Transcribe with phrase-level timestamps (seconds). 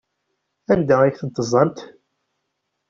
[0.71, 1.77] Anda ay ten-teẓẓamt?